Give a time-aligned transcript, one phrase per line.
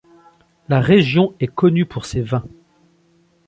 [0.67, 2.43] La région est connue pour ses vins.